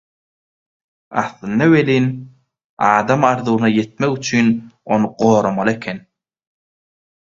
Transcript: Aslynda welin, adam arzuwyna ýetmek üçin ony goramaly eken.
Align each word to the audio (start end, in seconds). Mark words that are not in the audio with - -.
Aslynda 1.23 1.67
welin, 1.73 2.07
adam 2.87 3.27
arzuwyna 3.29 3.71
ýetmek 3.75 4.17
üçin 4.21 4.51
ony 4.97 5.07
goramaly 5.21 5.75
eken. 5.77 6.03